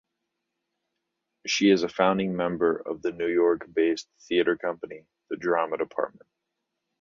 She 1.45 1.69
is 1.69 1.83
a 1.83 1.87
founding 1.87 2.35
member 2.35 2.77
of 2.77 3.03
New 3.03 3.27
York-based 3.27 4.09
theatre 4.27 4.57
company 4.57 5.05
The 5.29 5.37
Drama 5.37 5.77
Dept. 5.77 6.17